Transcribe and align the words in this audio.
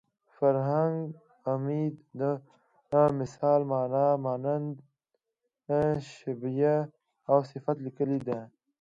فرهنګ 0.35 0.99
عمید 1.51 1.95
د 2.19 2.21
مثل 3.17 3.59
مانا 3.71 4.07
مانند 4.25 4.73
شبیه 6.13 6.75
او 7.31 7.39
صفت 7.51 7.77
لیکلې 7.85 8.19
ده 8.27 8.39